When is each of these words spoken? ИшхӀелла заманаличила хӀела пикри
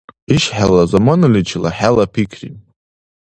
ИшхӀелла 0.35 0.83
заманаличила 0.91 1.71
хӀела 1.77 2.05
пикри 2.13 2.49